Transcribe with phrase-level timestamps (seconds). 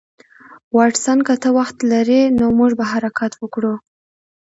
[0.77, 3.73] واټسن که ته وخت لرې نو موږ به حرکت وکړو